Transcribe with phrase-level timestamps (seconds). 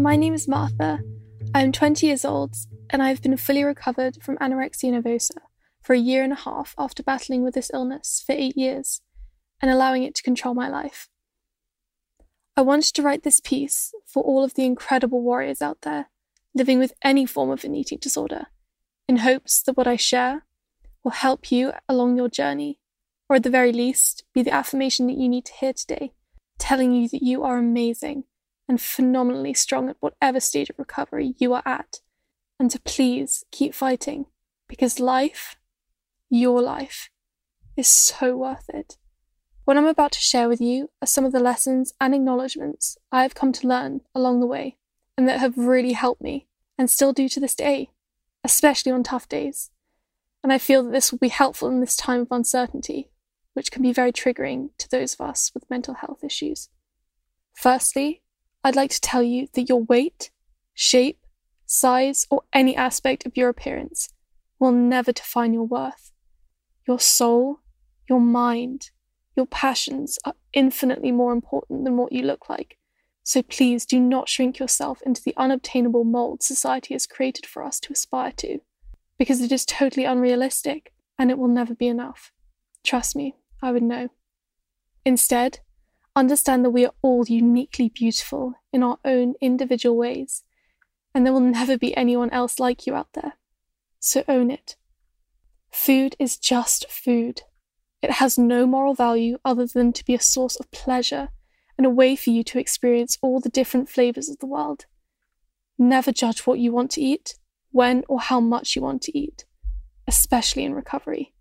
[0.00, 1.00] My name is Martha.
[1.54, 2.54] I am 20 years old
[2.88, 5.36] and I have been fully recovered from anorexia nervosa
[5.82, 9.02] for a year and a half after battling with this illness for eight years
[9.60, 11.10] and allowing it to control my life.
[12.56, 16.08] I wanted to write this piece for all of the incredible warriors out there
[16.54, 18.46] living with any form of an eating disorder,
[19.06, 20.46] in hopes that what I share
[21.04, 22.78] will help you along your journey,
[23.28, 26.14] or at the very least, be the affirmation that you need to hear today,
[26.58, 28.24] telling you that you are amazing
[28.70, 31.96] and phenomenally strong at whatever stage of recovery you are at,
[32.56, 34.26] and to please keep fighting
[34.68, 35.56] because life,
[36.30, 37.10] your life,
[37.76, 38.96] is so worth it.
[39.64, 43.22] What I'm about to share with you are some of the lessons and acknowledgements I
[43.22, 44.76] have come to learn along the way
[45.18, 46.46] and that have really helped me
[46.78, 47.90] and still do to this day,
[48.44, 49.72] especially on tough days.
[50.44, 53.10] And I feel that this will be helpful in this time of uncertainty,
[53.54, 56.68] which can be very triggering to those of us with mental health issues.
[57.52, 58.22] Firstly,
[58.62, 60.30] I'd like to tell you that your weight,
[60.74, 61.18] shape,
[61.66, 64.12] size, or any aspect of your appearance
[64.58, 66.12] will never define your worth.
[66.86, 67.60] Your soul,
[68.08, 68.90] your mind,
[69.36, 72.76] your passions are infinitely more important than what you look like.
[73.22, 77.78] So please do not shrink yourself into the unobtainable mold society has created for us
[77.80, 78.58] to aspire to,
[79.18, 82.32] because it is totally unrealistic and it will never be enough.
[82.82, 84.08] Trust me, I would know.
[85.04, 85.60] Instead,
[86.20, 90.44] understand that we are all uniquely beautiful in our own individual ways,
[91.14, 93.34] and there will never be anyone else like you out there.
[93.98, 94.76] So own it.
[95.72, 97.42] Food is just food.
[98.02, 101.28] It has no moral value other than to be a source of pleasure
[101.76, 104.86] and a way for you to experience all the different flavours of the world.
[105.78, 107.36] Never judge what you want to eat,
[107.72, 109.44] when or how much you want to eat,
[110.06, 111.34] especially in recovery.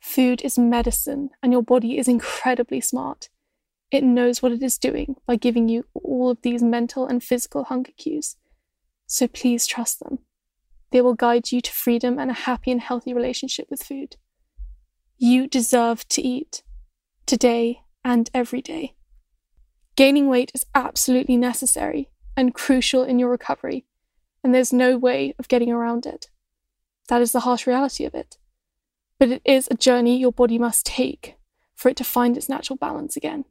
[0.00, 3.28] Food is medicine, and your body is incredibly smart.
[3.92, 7.64] It knows what it is doing by giving you all of these mental and physical
[7.64, 8.36] hunger cues.
[9.06, 10.20] So please trust them.
[10.90, 14.16] They will guide you to freedom and a happy and healthy relationship with food.
[15.18, 16.62] You deserve to eat,
[17.26, 18.94] today and every day.
[19.94, 23.84] Gaining weight is absolutely necessary and crucial in your recovery,
[24.42, 26.30] and there's no way of getting around it.
[27.08, 28.38] That is the harsh reality of it.
[29.18, 31.36] But it is a journey your body must take
[31.74, 33.44] for it to find its natural balance again.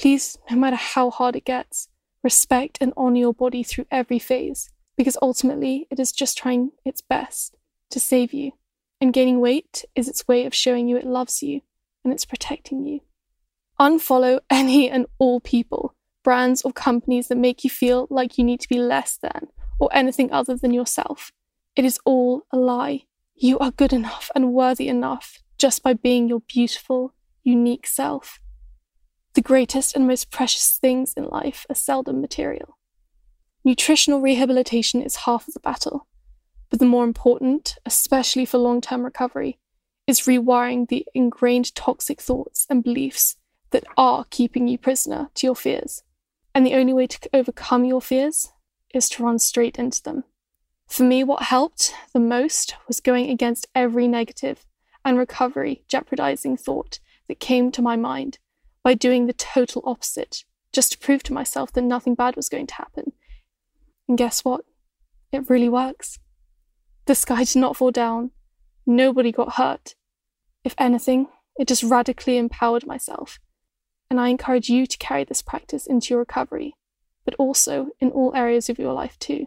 [0.00, 1.86] Please, no matter how hard it gets,
[2.24, 7.02] respect and honour your body through every phase, because ultimately it is just trying its
[7.02, 7.54] best
[7.90, 8.52] to save you.
[8.98, 11.60] And gaining weight is its way of showing you it loves you
[12.02, 13.00] and it's protecting you.
[13.78, 15.94] Unfollow any and all people,
[16.24, 19.90] brands, or companies that make you feel like you need to be less than or
[19.92, 21.30] anything other than yourself.
[21.76, 23.04] It is all a lie.
[23.34, 27.12] You are good enough and worthy enough just by being your beautiful,
[27.44, 28.40] unique self.
[29.34, 32.76] The greatest and most precious things in life are seldom material.
[33.64, 36.08] Nutritional rehabilitation is half of the battle,
[36.68, 39.58] but the more important, especially for long term recovery,
[40.06, 43.36] is rewiring the ingrained toxic thoughts and beliefs
[43.70, 46.02] that are keeping you prisoner to your fears.
[46.52, 48.50] And the only way to overcome your fears
[48.92, 50.24] is to run straight into them.
[50.88, 54.66] For me, what helped the most was going against every negative
[55.04, 56.98] and recovery jeopardizing thought
[57.28, 58.38] that came to my mind
[58.82, 62.66] by doing the total opposite, just to prove to myself that nothing bad was going
[62.66, 63.12] to happen.
[64.08, 64.64] And guess what?
[65.32, 66.18] It really works.
[67.06, 68.30] The sky did not fall down.
[68.86, 69.94] Nobody got hurt.
[70.64, 73.38] If anything, it just radically empowered myself
[74.10, 76.74] and I encourage you to carry this practice into your recovery,
[77.24, 79.46] but also in all areas of your life too.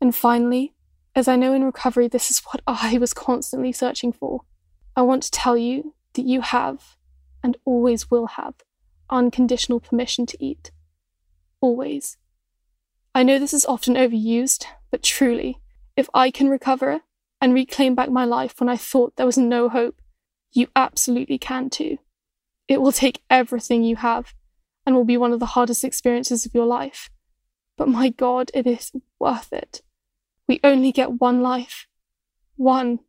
[0.00, 0.74] And finally,
[1.14, 4.42] as I know in recovery this is what I was constantly searching for,
[4.94, 6.96] I want to tell you that you have,
[7.42, 8.54] and always will have,
[9.08, 10.70] unconditional permission to eat.
[11.60, 12.16] Always.
[13.14, 15.60] I know this is often overused, but truly,
[15.96, 17.00] if I can recover
[17.40, 20.00] and reclaim back my life when I thought there was no hope,
[20.52, 21.98] you absolutely can too.
[22.68, 24.34] It will take everything you have
[24.86, 27.10] and will be one of the hardest experiences of your life.
[27.76, 29.82] But my God, it is worth it.
[30.46, 31.86] We only get one life.
[32.56, 33.00] One.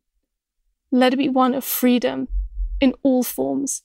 [0.90, 2.28] Let it be one of freedom
[2.80, 3.82] in all forms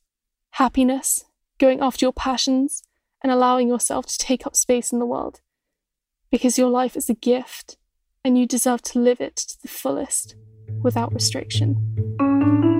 [0.57, 1.23] happiness,
[1.59, 2.81] going after your passions,
[3.21, 5.39] and allowing yourself to take up space in the world.
[6.31, 7.77] Because your life is a gift
[8.25, 10.35] and you deserve to live it to the fullest
[10.81, 12.76] without restriction.